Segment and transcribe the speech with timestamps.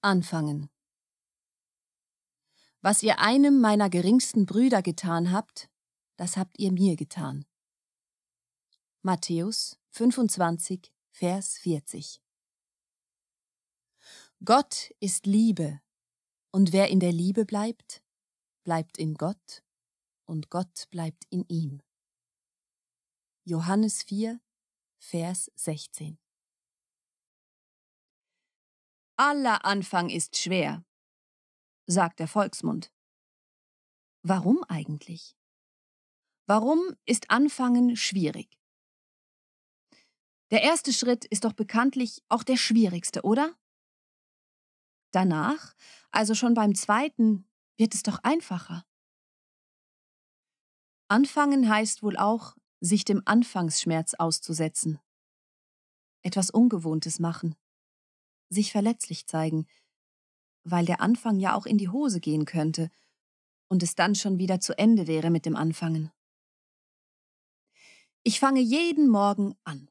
[0.00, 0.70] Anfangen.
[2.80, 5.68] Was ihr einem meiner geringsten Brüder getan habt,
[6.16, 7.44] das habt ihr mir getan.
[9.02, 12.20] Matthäus 25, Vers 40.
[14.44, 15.80] Gott ist Liebe,
[16.50, 18.02] und wer in der Liebe bleibt,
[18.64, 19.64] bleibt in Gott,
[20.26, 21.82] und Gott bleibt in ihm.
[23.44, 24.40] Johannes 4,
[24.98, 26.18] Vers 16.
[29.18, 30.84] Aller Anfang ist schwer,
[31.86, 32.92] sagt der Volksmund.
[34.22, 35.34] Warum eigentlich?
[36.44, 38.58] Warum ist Anfangen schwierig?
[40.50, 43.56] Der erste Schritt ist doch bekanntlich auch der schwierigste, oder?
[45.12, 45.74] Danach,
[46.10, 48.84] also schon beim zweiten, wird es doch einfacher.
[51.08, 55.00] Anfangen heißt wohl auch, sich dem Anfangsschmerz auszusetzen.
[56.22, 57.56] Etwas Ungewohntes machen
[58.48, 59.66] sich verletzlich zeigen,
[60.64, 62.90] weil der Anfang ja auch in die Hose gehen könnte
[63.68, 66.10] und es dann schon wieder zu Ende wäre mit dem Anfangen.
[68.22, 69.88] Ich fange jeden Morgen an.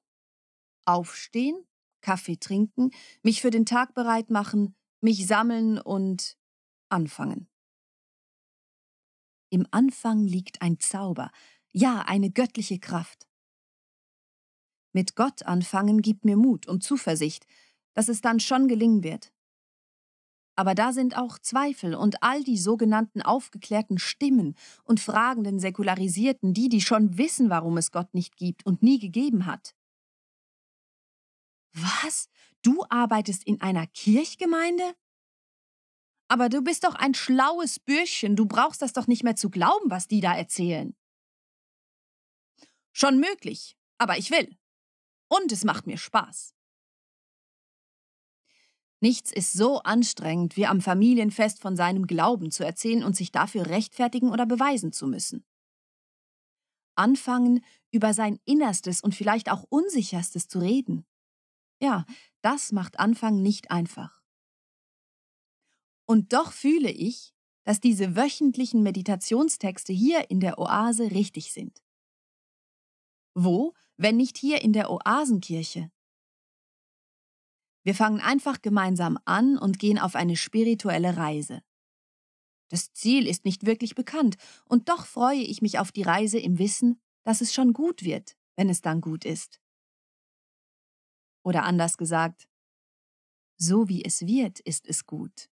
[0.85, 1.65] Aufstehen,
[2.01, 2.91] Kaffee trinken,
[3.23, 6.37] mich für den Tag bereit machen, mich sammeln und
[6.89, 7.47] anfangen.
[9.49, 11.31] Im Anfang liegt ein Zauber,
[11.71, 13.27] ja eine göttliche Kraft.
[14.91, 17.47] Mit Gott anfangen gibt mir Mut und Zuversicht,
[17.95, 19.33] dass es dann schon gelingen wird.
[20.57, 26.69] Aber da sind auch Zweifel und all die sogenannten aufgeklärten Stimmen und fragenden Säkularisierten, die,
[26.69, 29.75] die schon wissen, warum es Gott nicht gibt und nie gegeben hat.
[31.73, 32.29] Was?
[32.61, 34.95] Du arbeitest in einer Kirchgemeinde?
[36.29, 39.91] Aber du bist doch ein schlaues Bürschchen, du brauchst das doch nicht mehr zu glauben,
[39.91, 40.95] was die da erzählen.
[42.93, 44.57] Schon möglich, aber ich will.
[45.27, 46.55] Und es macht mir Spaß.
[49.05, 53.67] Nichts ist so anstrengend, wie am Familienfest von seinem Glauben zu erzählen und sich dafür
[53.67, 55.45] rechtfertigen oder beweisen zu müssen.
[56.95, 61.05] Anfangen, über sein Innerstes und vielleicht auch Unsicherstes zu reden.
[61.79, 62.03] Ja,
[62.41, 64.23] das macht Anfangen nicht einfach.
[66.07, 71.83] Und doch fühle ich, dass diese wöchentlichen Meditationstexte hier in der Oase richtig sind.
[73.35, 75.91] Wo, wenn nicht hier in der Oasenkirche?
[77.85, 81.61] Wir fangen einfach gemeinsam an und gehen auf eine spirituelle Reise.
[82.69, 86.57] Das Ziel ist nicht wirklich bekannt, und doch freue ich mich auf die Reise im
[86.57, 89.61] Wissen, dass es schon gut wird, wenn es dann gut ist.
[91.43, 92.49] Oder anders gesagt,
[93.57, 95.51] so wie es wird, ist es gut.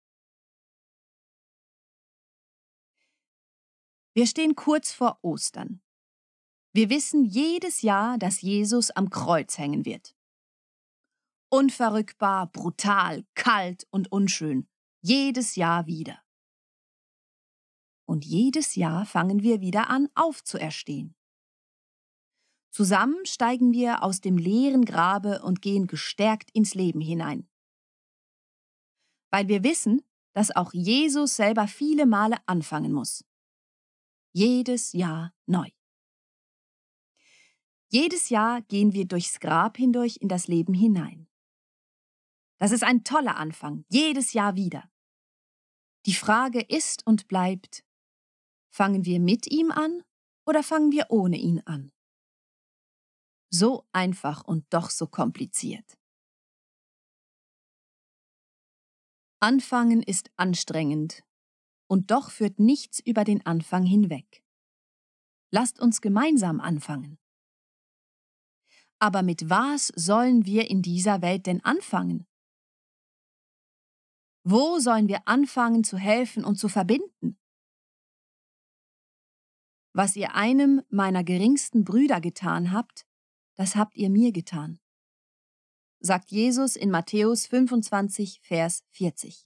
[4.13, 5.81] Wir stehen kurz vor Ostern.
[6.73, 10.15] Wir wissen jedes Jahr, dass Jesus am Kreuz hängen wird.
[11.51, 14.67] Unverrückbar, brutal, kalt und unschön.
[15.01, 16.21] Jedes Jahr wieder.
[18.05, 21.15] Und jedes Jahr fangen wir wieder an, aufzuerstehen.
[22.71, 27.47] Zusammen steigen wir aus dem leeren Grabe und gehen gestärkt ins Leben hinein.
[29.31, 33.25] Weil wir wissen, dass auch Jesus selber viele Male anfangen muss.
[34.33, 35.69] Jedes Jahr neu.
[37.91, 41.28] Jedes Jahr gehen wir durchs Grab hindurch in das Leben hinein.
[42.59, 44.91] Das ist ein toller Anfang, jedes Jahr wieder.
[46.05, 47.83] Die Frage ist und bleibt,
[48.69, 50.03] fangen wir mit ihm an
[50.45, 51.91] oder fangen wir ohne ihn an?
[53.49, 55.97] So einfach und doch so kompliziert.
[59.41, 61.23] Anfangen ist anstrengend
[61.87, 64.43] und doch führt nichts über den Anfang hinweg.
[65.49, 67.17] Lasst uns gemeinsam anfangen.
[68.99, 72.28] Aber mit was sollen wir in dieser Welt denn anfangen?
[74.43, 77.37] Wo sollen wir anfangen zu helfen und zu verbinden?
[79.93, 83.05] Was ihr einem meiner geringsten Brüder getan habt,
[83.55, 84.79] das habt ihr mir getan,
[85.99, 89.45] sagt Jesus in Matthäus 25, Vers 40.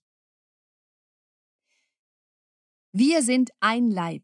[2.91, 4.23] Wir sind ein Leib.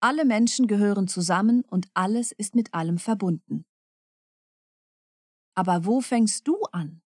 [0.00, 3.64] Alle Menschen gehören zusammen und alles ist mit allem verbunden.
[5.54, 7.02] Aber wo fängst du an?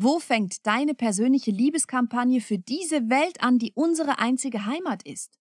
[0.00, 5.40] Wo fängt deine persönliche Liebeskampagne für diese Welt an, die unsere einzige Heimat ist?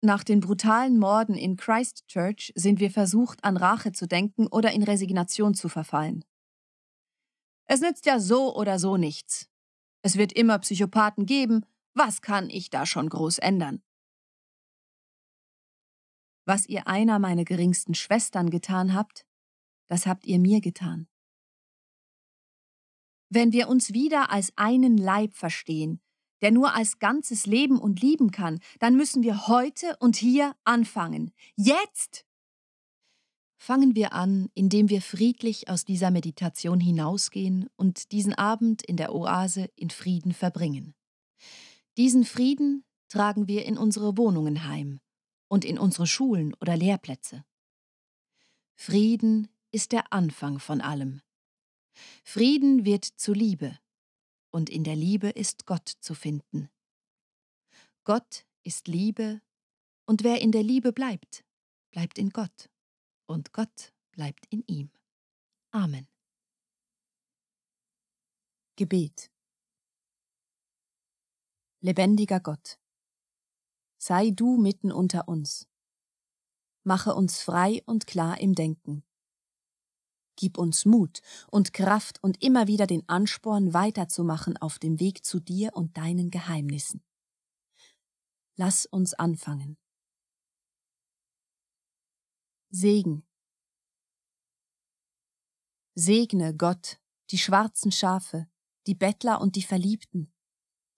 [0.00, 4.82] Nach den brutalen Morden in Christchurch sind wir versucht, an Rache zu denken oder in
[4.82, 6.24] Resignation zu verfallen.
[7.66, 9.50] Es nützt ja so oder so nichts.
[10.00, 13.82] Es wird immer Psychopathen geben, was kann ich da schon groß ändern?
[16.46, 19.26] Was ihr einer meiner geringsten Schwestern getan habt,
[19.88, 21.06] das habt ihr mir getan.
[23.34, 26.02] Wenn wir uns wieder als einen Leib verstehen,
[26.42, 31.32] der nur als ganzes leben und lieben kann, dann müssen wir heute und hier anfangen.
[31.56, 32.26] Jetzt!
[33.56, 39.14] Fangen wir an, indem wir friedlich aus dieser Meditation hinausgehen und diesen Abend in der
[39.14, 40.94] Oase in Frieden verbringen.
[41.96, 45.00] Diesen Frieden tragen wir in unsere Wohnungen heim
[45.48, 47.46] und in unsere Schulen oder Lehrplätze.
[48.74, 51.22] Frieden ist der Anfang von allem.
[52.24, 53.78] Frieden wird zu Liebe,
[54.50, 56.70] und in der Liebe ist Gott zu finden.
[58.04, 59.40] Gott ist Liebe,
[60.06, 61.44] und wer in der Liebe bleibt,
[61.90, 62.68] bleibt in Gott
[63.26, 64.90] und Gott bleibt in ihm.
[65.70, 66.08] Amen.
[68.76, 69.30] Gebet
[71.80, 72.78] Lebendiger Gott,
[73.98, 75.68] sei du mitten unter uns.
[76.84, 79.04] Mache uns frei und klar im Denken.
[80.42, 81.20] Gib uns Mut
[81.52, 86.32] und Kraft und immer wieder den Ansporn, weiterzumachen auf dem Weg zu dir und deinen
[86.32, 87.00] Geheimnissen.
[88.56, 89.78] Lass uns anfangen.
[92.70, 93.24] Segen.
[95.94, 96.98] Segne Gott
[97.30, 98.48] die schwarzen Schafe,
[98.88, 100.34] die Bettler und die Verliebten,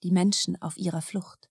[0.02, 1.50] die Menschen auf ihrer Flucht.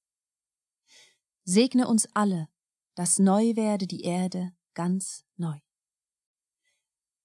[1.43, 2.49] Segne uns alle,
[2.95, 5.59] dass neu werde die Erde ganz neu.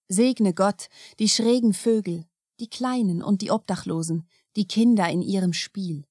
[0.08, 0.88] Segne Gott
[1.18, 2.26] die schrägen Vögel,
[2.60, 4.26] die Kleinen und die Obdachlosen,
[4.56, 6.06] die Kinder in ihrem Spiel.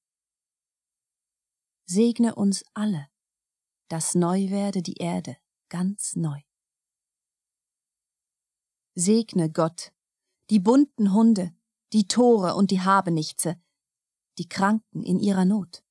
[1.84, 3.08] Segne uns alle,
[3.88, 5.36] dass neu werde die Erde
[5.68, 6.40] ganz neu.
[8.94, 9.92] Segne Gott,
[10.50, 11.54] die bunten Hunde,
[11.92, 13.60] die Tore und die Habenichtse,
[14.38, 15.82] die Kranken in ihrer Not.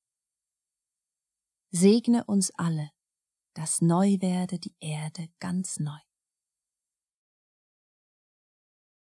[1.70, 2.90] Segne uns alle,
[3.54, 6.07] dass neu werde die Erde ganz neu.